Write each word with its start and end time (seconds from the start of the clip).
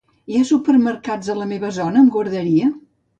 Hi 0.29 0.37
ha 0.37 0.45
supermercats 0.51 1.29
a 1.33 1.35
la 1.41 1.47
meva 1.51 1.69
zona 1.75 2.01
amb 2.05 2.15
guarderia? 2.17 2.71